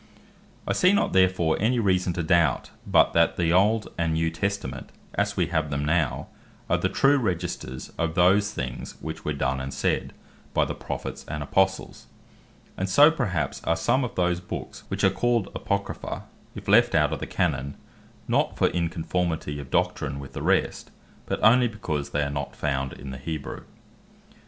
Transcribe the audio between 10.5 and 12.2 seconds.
by the Prophets, and Apostles.